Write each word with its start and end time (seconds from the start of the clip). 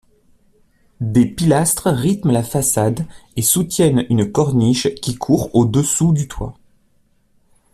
Des 0.99 1.27
pilastres 1.27 1.91
rythment 1.91 2.31
la 2.31 2.41
façade 2.41 3.05
et 3.35 3.43
soutiennent 3.43 4.07
une 4.09 4.31
corniche 4.31 4.95
qui 4.95 5.15
court 5.15 5.53
au-dessous 5.53 6.11
du 6.11 6.27
toit. 6.27 6.57